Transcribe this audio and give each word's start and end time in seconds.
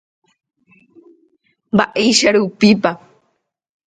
Mba'éicha 1.73 2.29
rupípa. 2.37 2.91